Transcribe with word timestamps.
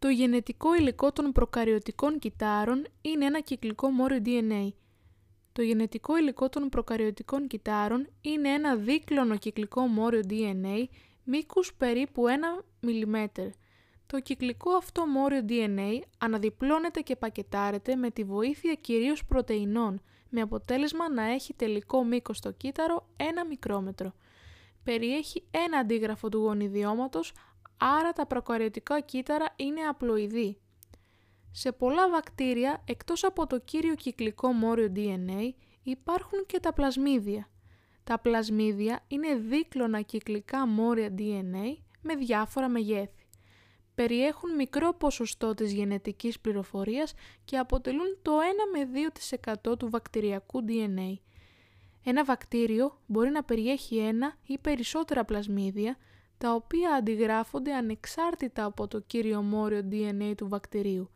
Το 0.00 0.08
γενετικό 0.08 0.74
υλικό 0.74 1.12
των 1.12 1.32
προκαριωτικών 1.32 2.18
κυτάρων 2.18 2.86
είναι 3.00 3.24
ένα 3.24 3.40
κυκλικό 3.40 3.90
μόριο 3.90 4.22
DNA. 4.24 4.68
Το 5.52 5.62
γενετικό 5.62 6.16
υλικό 6.16 6.48
των 6.48 6.68
προκαριωτικών 6.68 7.46
κυτάρων 7.46 8.08
είναι 8.20 8.48
ένα 8.48 8.76
δίκλωνο 8.76 9.36
κυκλικό 9.36 9.86
μόριο 9.86 10.20
DNA 10.28 10.84
μήκους 11.24 11.74
περίπου 11.74 12.24
1 12.82 12.86
mm. 12.88 13.50
Το 14.06 14.20
κυκλικό 14.20 14.70
αυτό 14.70 15.06
μόριο 15.06 15.44
DNA 15.48 16.00
αναδιπλώνεται 16.18 17.00
και 17.00 17.16
πακετάρεται 17.16 17.96
με 17.96 18.10
τη 18.10 18.24
βοήθεια 18.24 18.74
κυρίως 18.74 19.24
πρωτεϊνών, 19.24 20.00
με 20.28 20.40
αποτέλεσμα 20.40 21.10
να 21.10 21.22
έχει 21.22 21.54
τελικό 21.54 22.04
μήκος 22.04 22.36
στο 22.36 22.50
κύτταρο 22.52 23.08
1 23.16 23.22
μικρόμετρο. 23.48 24.12
Περιέχει 24.84 25.44
ένα 25.50 25.78
αντίγραφο 25.78 26.28
του 26.28 26.38
γονιδιώματος, 26.38 27.32
άρα 27.80 28.12
τα 28.12 28.26
προκαριωτικά 28.26 29.00
κύτταρα 29.00 29.46
είναι 29.56 29.80
απλοειδή. 29.80 30.60
Σε 31.50 31.72
πολλά 31.72 32.10
βακτήρια, 32.10 32.82
εκτός 32.84 33.24
από 33.24 33.46
το 33.46 33.58
κύριο 33.60 33.94
κυκλικό 33.94 34.52
μόριο 34.52 34.92
DNA, 34.96 35.50
υπάρχουν 35.82 36.46
και 36.46 36.60
τα 36.60 36.72
πλασμίδια. 36.72 37.48
Τα 38.04 38.18
πλασμίδια 38.18 39.00
είναι 39.08 39.34
δίκλωνα 39.34 40.00
κυκλικά 40.00 40.66
μόρια 40.66 41.14
DNA 41.18 41.76
με 42.00 42.14
διάφορα 42.14 42.68
μεγέθη. 42.68 43.26
Περιέχουν 43.94 44.54
μικρό 44.54 44.94
ποσοστό 44.94 45.54
της 45.54 45.72
γενετικής 45.72 46.40
πληροφορίας 46.40 47.14
και 47.44 47.58
αποτελούν 47.58 48.18
το 48.22 48.32
1 48.38 48.78
με 48.78 48.88
2% 49.72 49.78
του 49.78 49.90
βακτηριακού 49.90 50.64
DNA. 50.68 51.14
Ένα 52.04 52.24
βακτήριο 52.24 53.00
μπορεί 53.06 53.30
να 53.30 53.42
περιέχει 53.42 53.98
ένα 53.98 54.36
ή 54.46 54.58
περισσότερα 54.58 55.24
πλασμίδια, 55.24 55.96
τα 56.40 56.54
οποία 56.54 56.94
αντιγράφονται 56.94 57.74
ανεξάρτητα 57.74 58.64
από 58.64 58.88
το 58.88 59.00
κύριο 59.00 59.42
μόριο 59.42 59.88
DNA 59.92 60.32
του 60.36 60.48
βακτηρίου. 60.48 61.10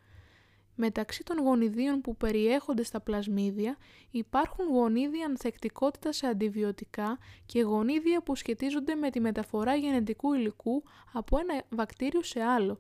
Μεταξύ 0.75 1.23
των 1.23 1.39
γονιδίων 1.39 2.01
που 2.01 2.17
περιέχονται 2.17 2.83
στα 2.83 3.01
πλασμίδια 3.01 3.77
υπάρχουν 4.11 4.67
γονίδια 4.67 5.27
ανθεκτικότητα 5.27 6.13
σε 6.13 6.27
αντιβιωτικά 6.27 7.19
και 7.47 7.63
γονίδια 7.63 8.23
που 8.23 8.35
σχετίζονται 8.35 8.95
με 8.95 9.11
τη 9.11 9.21
μεταφορά 9.21 9.75
γενετικού 9.75 10.33
υλικού 10.33 10.83
από 11.13 11.39
ένα 11.39 11.63
βακτήριο 11.69 12.23
σε 12.23 12.41
άλλο. 12.43 12.79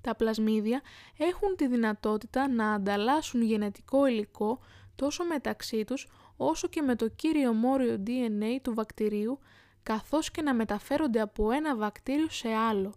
Τα 0.00 0.14
πλασμίδια 0.14 0.80
έχουν 1.18 1.56
τη 1.56 1.66
δυνατότητα 1.66 2.48
να 2.48 2.72
ανταλλάσσουν 2.72 3.42
γενετικό 3.42 4.06
υλικό 4.06 4.60
τόσο 4.94 5.24
μεταξύ 5.24 5.84
τους 5.84 6.08
όσο 6.36 6.68
και 6.68 6.82
με 6.82 6.96
το 6.96 7.08
κύριο 7.08 7.52
μόριο 7.52 8.02
DNA 8.06 8.58
του 8.62 8.74
βακτηρίου 8.74 9.38
καθώς 9.84 10.30
και 10.30 10.42
να 10.42 10.54
μεταφέρονται 10.54 11.20
από 11.20 11.50
ένα 11.50 11.76
βακτήριο 11.76 12.28
σε 12.30 12.48
άλλο. 12.48 12.94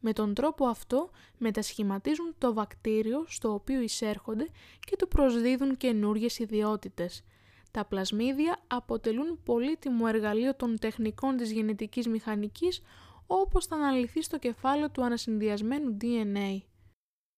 Με 0.00 0.12
τον 0.12 0.34
τρόπο 0.34 0.66
αυτό 0.66 1.10
μετασχηματίζουν 1.38 2.34
το 2.38 2.52
βακτήριο 2.52 3.24
στο 3.28 3.52
οποίο 3.52 3.80
εισέρχονται 3.80 4.48
και 4.80 4.96
του 4.96 5.08
προσδίδουν 5.08 5.76
καινούργιες 5.76 6.38
ιδιότητες. 6.38 7.24
Τα 7.70 7.84
πλασμίδια 7.84 8.58
αποτελούν 8.66 9.40
πολύτιμο 9.44 10.04
εργαλείο 10.08 10.54
των 10.54 10.78
τεχνικών 10.78 11.36
της 11.36 11.52
γενετικής 11.52 12.08
μηχανικής 12.08 12.82
όπως 13.26 13.66
θα 13.66 13.76
αναλυθεί 13.76 14.22
στο 14.22 14.38
κεφάλαιο 14.38 14.90
του 14.90 15.04
ανασυνδυασμένου 15.04 15.96
DNA. 16.00 16.60